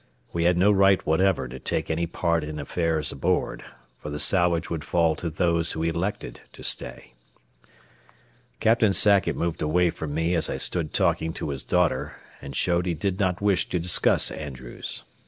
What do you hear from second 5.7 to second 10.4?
who elected to stay. Captain Sackett moved away from me